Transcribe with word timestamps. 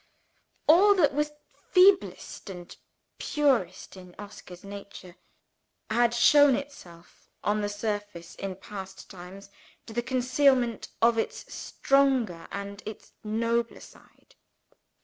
All 0.65 0.95
that 0.95 1.13
was 1.13 1.31
feeblest 1.69 2.49
and 2.49 2.75
poorest 3.19 3.95
in 3.95 4.15
Oscar's 4.17 4.63
nature 4.63 5.15
had 5.91 6.11
shown 6.15 6.55
itself 6.55 7.29
on 7.43 7.61
the 7.61 7.69
surface 7.69 8.33
in 8.33 8.55
past 8.55 9.11
times, 9.11 9.51
to 9.85 9.93
the 9.93 10.01
concealment 10.01 10.87
of 11.03 11.19
its 11.19 11.53
stronger 11.53 12.47
and 12.51 12.81
its 12.83 13.13
nobler 13.23 13.79
side. 13.79 14.33